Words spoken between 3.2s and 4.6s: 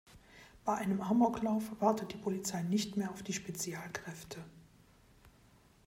die Spezialkräfte.